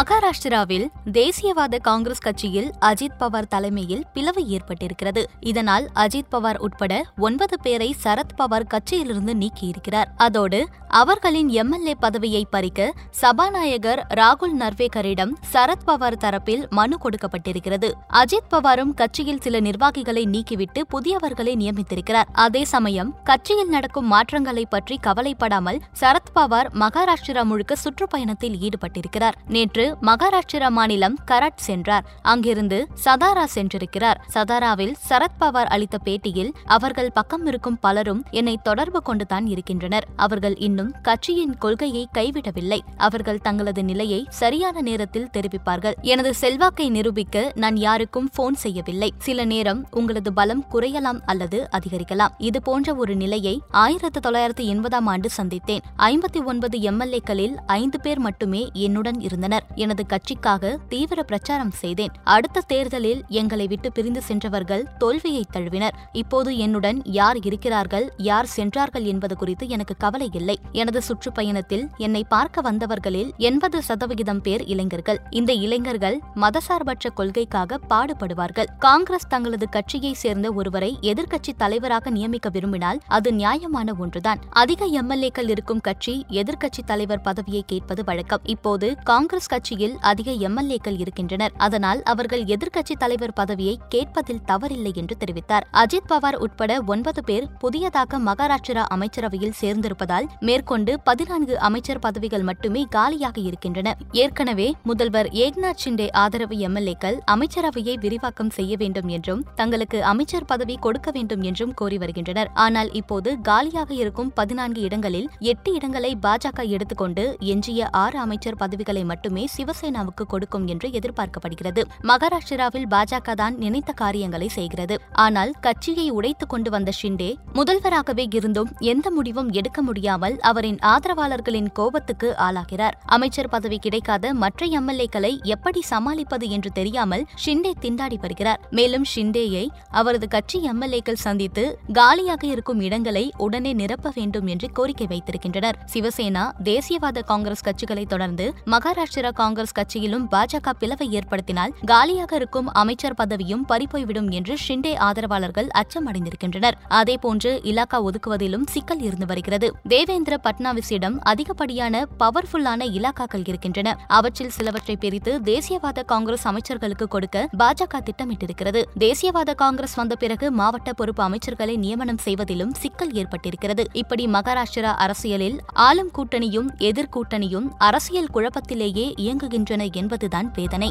[0.00, 5.24] மகாராஷ்டிராவில் தேசியவாத காங்கிரஸ் கட்சியில் அஜித் பவார் தலைமையில் பிளவு ஏற்பட்டிருக்கிறது.
[5.40, 10.04] இதனால் அஜித் பவார் உட்பட ஒன்பது பேரை சரத் பவார் கட்சியிலிருந்து நீக்கியிருக்கிறார்.
[10.16, 17.92] அதோடு அவர்களின் எம்எல்ஏ பதவியை பறிக்க சபாநாயகர் ராகுல் நர்வேகரிடம் சரத் பவார் தரப்பில் மனு கொடுக்கப்பட்டிருக்கிறது.
[18.12, 22.28] அஜித் பவாரும் கட்சியில் சில நிர்வாகிகளை நீக்கிவிட்டு புதியவர்களை நியமித்திருக்கிறார்.
[22.32, 29.32] அதே சமயம் கட்சியில் நடக்கும் மாற்றங்களை பற்றி கவலைப்படாமல் சரத் பவார் மகாராஷ்டிரா முழுக்க சுற்றுப்பயணத்தில் ஈடுபட்டிருக்கிறார்.
[29.46, 32.04] நேற்று மகாராஷ்டிரா மாநிலம் கராட் சென்றார்.
[32.22, 34.18] அங்கிருந்து சதாரா சென்றிருக்கிறார்.
[34.34, 40.06] சதாராவில் சரத்பவார் அளித்த பேட்டியில் அவர்கள் பக்கம் இருக்கும் பலரும் என்னை தொடர்பு கொண்டுதான் இருக்கின்றனர்.
[40.16, 42.78] அவர்கள் இன்னும் கட்சியின் கொள்கையை கைவிடவில்லை.
[42.96, 45.92] அவர்கள் தங்களது நிலையை சரியான நேரத்தில் தெரிவிப்பார்கள்.
[46.02, 49.12] எனது செல்வாக்கை நிரூபிக்க நான் யாருக்கும் போன் செய்யவில்லை.
[49.18, 52.34] சில நேரம் உங்களது பலம் குறையலாம் அல்லது அதிகரிக்கலாம்.
[52.38, 55.78] இது போன்ற ஒரு நிலையை ஆயிரத்து தொள்ளாயிரத்து எண்பதாம் ஆண்டு சந்தித்தேன்.
[55.98, 59.66] ஐம்பத்தி ஒன்பது எம்எல்ஏக்களில் ஐந்து பேர் மட்டுமே என்னுடன் இருந்தனர்.
[59.84, 62.14] எனது கட்சிக்காக தீவிர பிரச்சாரம் செய்தேன்.
[62.36, 65.96] அடுத்த தேர்தலில் எங்களை விட்டு பிரிந்து சென்றவர்கள் தோல்வியை தழுவினர்.
[66.12, 70.56] இப்போது என்னுடன் யார் இருக்கிறார்கள் யார் சென்றார்கள் என்பது குறித்து எனக்கு கவலை இல்லை.
[70.72, 75.20] எனது சுற்றுப்பயணத்தில் என்னை பார்க்க வந்தவர்களில் எண்பது சதவிகிதம் பேர் இளைஞர்கள்.
[75.30, 78.70] இந்த இளைஞர்கள் மதசார்பற்ற கொள்கைக்காக பாடுபடுவார்கள்.
[78.78, 84.42] காங்கிரஸ் தங்களது கட்சியை சேர்ந்த ஒருவரை எதிர்க்கட்சி தலைவராக நியமிக்க விரும்பினால் அது நியாயமான ஒன்றுதான்.
[84.62, 88.44] அதிக எம்எல்ஏக்கள் இருக்கும் கட்சி எதிர்க்கட்சி தலைவர் பதவியை கேட்பது வழக்கம்.
[88.44, 91.52] இப்போது காங்கிரஸ் கட்சி கட்சியில் அதிக எம்எல்ஏக்கள் இருக்கின்றனர்.
[91.56, 95.64] அதனால் அவர்கள் எதிர்க்கட்சி தலைவர் பதவியை கேட்பதில் தவறில்லை என்று தெரிவித்தார்.
[95.72, 103.38] அஜித் பவார் உட்பட ஒன்பது பேர் புதியதாக மகாராஷ்டிரா அமைச்சரவையில் சேர்ந்திருப்பதால் மேற்கொண்டு பதினான்கு அமைச்சர் பதவிகள் மட்டுமே காலியாக
[103.40, 103.94] இருக்கின்றன.
[104.22, 111.10] ஏற்கனவே முதல்வர் ஏக்நாத் ஷிண்டே ஆதரவு எம்எல்ஏக்கள் அமைச்சரவையை விரிவாக்கம் செய்ய வேண்டும் என்றும் தங்களுக்கு அமைச்சர் பதவி கொடுக்க
[111.10, 112.52] வேண்டும் என்றும் கோரி வருகின்றனர்.
[112.66, 119.46] ஆனால் இப்போது காலியாக இருக்கும் பதினான்கு இடங்களில் எட்டு இடங்களை பாஜக எடுத்துக்கொண்டு எஞ்சிய ஆறு அமைச்சர் பதவிகளை மட்டுமே
[119.56, 121.82] சிவசேனாவுக்கு கொடுக்கும் என்று எதிர்பார்க்கப்படுகிறது.
[122.02, 124.96] மகாராஷ்டிராவில் பாஜக தான் நினைத்த காரியங்களை செய்கிறது.
[125.12, 132.34] ஆனால் கட்சியை உடைத்துக் கொண்டு வந்த ஷிண்டே முதல்வராகவே இருந்தும் எந்த முடிவும் எடுக்க முடியாமல் அவரின் ஆதரவாளர்களின் கோபத்துக்கு
[132.38, 132.98] ஆளாகிறார்.
[133.06, 138.60] அமைச்சர் பதவி கிடைக்காத மற்ற எம்எல்ஏக்களை எப்படி சமாளிப்பது என்று தெரியாமல் ஷிண்டே திண்டாடி வருகிறார்.
[138.70, 145.78] மேலும் ஷிண்டேயை அவரது கட்சி எம்எல்ஏக்கள் சந்தித்து காலியாக இருக்கும் இடங்களை உடனே நிரப்ப வேண்டும் என்று கோரிக்கை வைத்திருக்கின்றனர்.
[145.94, 153.64] சிவசேனா தேசியவாத காங்கிரஸ் கட்சிகளை தொடர்ந்து மகாராஷ்டிரா காங்கிரஸ் கட்சியிலும் பாஜக பிளவை ஏற்படுத்தினால் காலியாக இருக்கும் அமைச்சர் பதவியும்
[153.70, 156.76] பறிப்போய்விடும் என்று ஷிண்டே ஆதரவாளர்கள் அச்சமடைந்திருக்கின்றனர்.
[157.00, 159.68] அதேபோன்று இலாக்கா ஒதுக்குவதிலும் சிக்கல் இருந்து வருகிறது.
[159.88, 163.88] தேவேந்திர பட்னாவிஸிடம் அதிகப்படியான பவர்ஃபுல்லான இலாக்காக்கள் இருக்கின்றன.
[164.18, 168.82] அவற்றில் சிலவற்றை பிரித்து தேசியவாத காங்கிரஸ் அமைச்சர்களுக்கு கொடுக்க பாஜக திட்டமிட்டிருக்கிறது.
[169.04, 173.84] தேசியவாத காங்கிரஸ் வந்த பிறகு மாவட்ட பொறுப்பு அமைச்சர்களை நியமனம் செய்வதிலும் சிக்கல் ஏற்பட்டிருக்கிறது.
[174.02, 180.90] இப்படி மகாராஷ்டிரா அரசியலில் ஆளும் கூட்டணியும் எதிர்கூட்டணியும் அரசியல் குழப்பத்திலேயே இயங்குகின்றன என்பதுதான் வேதனை.